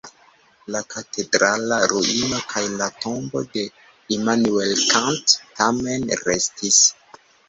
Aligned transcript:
La 0.75 0.79
katedrala 0.91 1.75
ruino 1.91 2.39
kaj 2.53 2.63
la 2.81 2.87
tombo 3.03 3.43
de 3.57 3.65
Immanuel 4.15 4.73
Kant 4.95 5.35
tamen 5.61 6.09
restis. 6.23 6.81